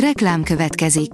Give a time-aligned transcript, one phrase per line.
[0.00, 1.10] Reklám következik.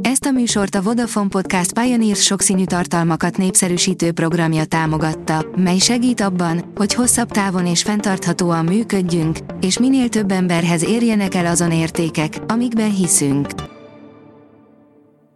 [0.00, 6.72] Ezt a műsort a Vodafone Podcast Pioneers sokszínű tartalmakat népszerűsítő programja támogatta, mely segít abban,
[6.74, 12.94] hogy hosszabb távon és fenntarthatóan működjünk, és minél több emberhez érjenek el azon értékek, amikben
[12.94, 13.48] hiszünk.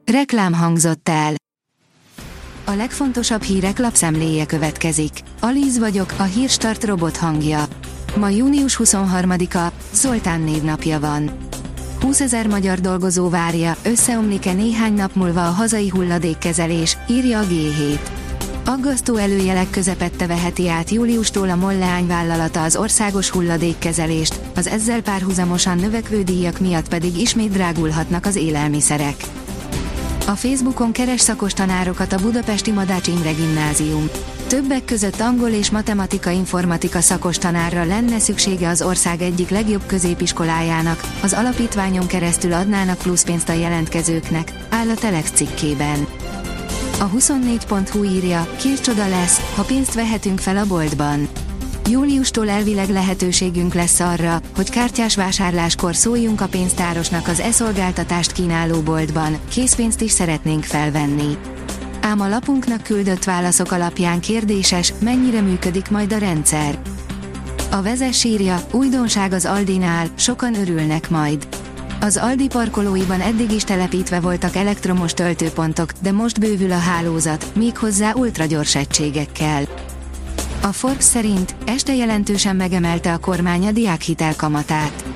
[0.05, 1.35] Reklám hangzott el.
[2.65, 5.13] A legfontosabb hírek lapszemléje következik.
[5.41, 7.65] Alíz vagyok, a hírstart robot hangja.
[8.17, 11.48] Ma június 23-a, Zoltán névnapja van.
[12.09, 17.99] 20 ezer magyar dolgozó várja, összeomlik-e néhány nap múlva a hazai hulladékkezelés, írja a G7.
[18.65, 25.79] Aggasztó előjelek közepette veheti át júliustól a Molleány vállalata az országos hulladékkezelést, az ezzel párhuzamosan
[25.79, 29.17] növekvő díjak miatt pedig ismét drágulhatnak az élelmiszerek.
[30.27, 34.09] A Facebookon keres szakos tanárokat a Budapesti Madács Imre Gimnázium.
[34.49, 41.01] Többek között angol és matematika informatika szakos tanárra lenne szüksége az ország egyik legjobb középiskolájának,
[41.23, 46.07] az alapítványon keresztül adnának pluszpénzt a jelentkezőknek, áll a Telex cikkében.
[47.01, 51.29] A 24.hu írja, kircsoda lesz, ha pénzt vehetünk fel a boltban.
[51.91, 59.39] Júliustól elvileg lehetőségünk lesz arra, hogy kártyás vásárláskor szóljunk a pénztárosnak az e-szolgáltatást kínáló boltban,
[59.49, 61.37] készpénzt is szeretnénk felvenni.
[62.01, 66.79] Ám a lapunknak küldött válaszok alapján kérdéses, mennyire működik majd a rendszer.
[67.71, 71.49] A vezes írja, újdonság az Aldinál, sokan örülnek majd.
[72.01, 78.13] Az Aldi parkolóiban eddig is telepítve voltak elektromos töltőpontok, de most bővül a hálózat, méghozzá
[78.15, 79.63] ultragyors egységekkel.
[80.63, 85.08] A Forbes szerint este jelentősen megemelte a kormány a diákhitel kamatát.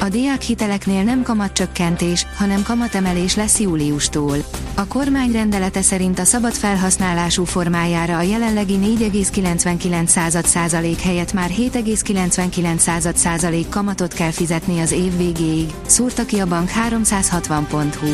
[0.00, 4.36] A diákhiteleknél nem kamatcsökkentés, hanem kamatemelés lesz júliustól.
[4.74, 13.14] A kormány rendelete szerint a szabad felhasználású formájára a jelenlegi 4,99 százalék helyett már 7,99
[13.14, 18.12] százalék kamatot kell fizetni az év végéig, szúrta ki a bank 360.hu.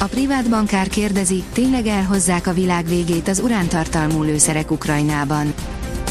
[0.00, 5.54] A privát bankár kérdezi, tényleg elhozzák a világ végét az urántartalmú lőszerek Ukrajnában.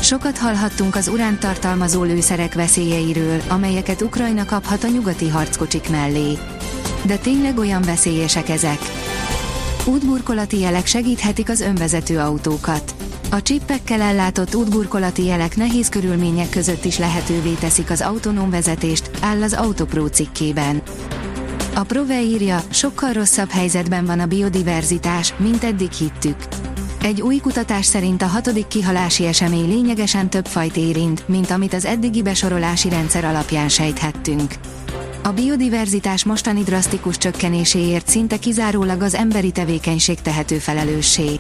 [0.02, 6.38] Sokat hallhattunk az uránt tartalmazó lőszerek veszélyeiről, amelyeket Ukrajna kaphat a nyugati harckocsik mellé.
[7.06, 8.78] De tényleg olyan veszélyesek ezek?
[9.86, 12.96] Útburkolati jelek segíthetik az önvezető autókat.
[13.32, 19.44] A csippekkel ellátott útburkolati jelek nehéz körülmények között is lehetővé teszik az autonóm vezetést, áll
[19.44, 20.82] az Autopro cikkében.
[21.76, 26.38] A Prove írja, sokkal rosszabb helyzetben van a biodiverzitás, mint eddig hittük.
[27.08, 31.86] Egy új kutatás szerint a hatodik kihalási esemény lényegesen több fajt érint, mint amit az
[31.86, 34.54] eddigi besorolási rendszer alapján sejthettünk.
[35.24, 41.40] A biodiverzitás mostani drasztikus csökkenéséért szinte kizárólag az emberi tevékenység tehető felelőssé.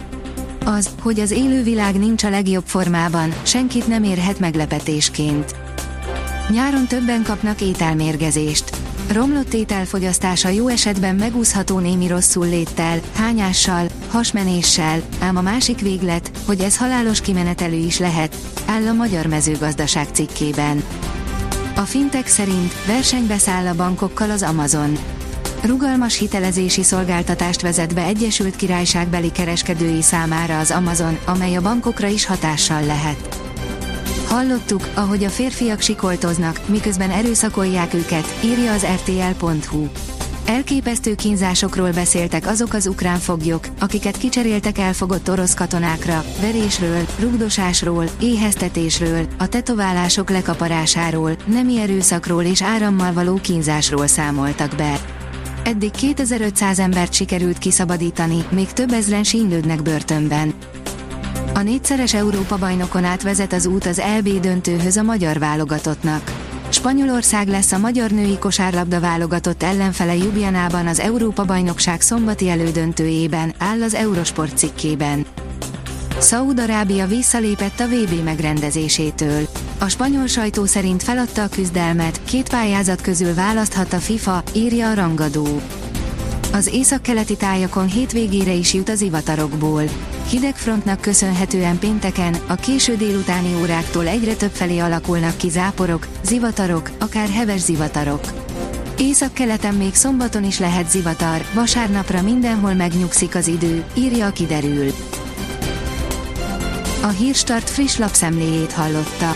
[0.65, 5.55] Az, hogy az élővilág nincs a legjobb formában, senkit nem érhet meglepetésként.
[6.49, 8.76] Nyáron többen kapnak ételmérgezést.
[9.11, 16.59] Romlott ételfogyasztása jó esetben megúszható némi rosszul léttel, hányással, hasmenéssel, ám a másik véglet, hogy
[16.59, 18.35] ez halálos kimenetelő is lehet,
[18.65, 20.83] áll a Magyar Mezőgazdaság cikkében.
[21.75, 24.97] A fintek szerint versenybe száll a bankokkal az Amazon.
[25.63, 32.25] Rugalmas hitelezési szolgáltatást vezet be Egyesült Királyságbeli kereskedői számára az Amazon, amely a bankokra is
[32.25, 33.46] hatással lehet.
[34.29, 39.87] Hallottuk, ahogy a férfiak sikoltoznak, miközben erőszakolják őket, írja az rtl.hu.
[40.45, 49.25] Elképesztő kínzásokról beszéltek azok az ukrán foglyok, akiket kicseréltek elfogott orosz katonákra, verésről, rugdosásról, éheztetésről,
[49.37, 54.99] a tetoválások lekaparásáról, nemi erőszakról és árammal való kínzásról számoltak be.
[55.63, 60.53] Eddig 2500 embert sikerült kiszabadítani, még több ezren sínlődnek börtönben.
[61.57, 66.31] A négyszeres Európa-bajnokon átvezet az út az LB döntőhöz a magyar válogatottnak.
[66.69, 73.93] Spanyolország lesz a magyar női kosárlabda válogatott ellenfele Ljubljanában az Európa-bajnokság szombati elődöntőjében, áll az
[73.93, 75.25] Eurosport cikkében.
[76.19, 79.47] Szaúd-Arábia visszalépett a VB megrendezésétől.
[79.79, 84.93] A spanyol sajtó szerint feladta a küzdelmet, két pályázat közül választhat a FIFA, írja a
[84.93, 85.61] rangadó.
[86.57, 89.83] Az északkeleti tájakon hétvégére is jut az ivatarokból.
[90.29, 97.29] Hidegfrontnak köszönhetően pénteken, a késő délutáni óráktól egyre több felé alakulnak ki záporok, zivatarok, akár
[97.29, 98.21] heves zivatarok.
[98.97, 104.91] Észak-keleten még szombaton is lehet zivatar, vasárnapra mindenhol megnyugszik az idő, írja a kiderül.
[107.01, 109.35] A Hírstart friss lapszemléjét hallotta.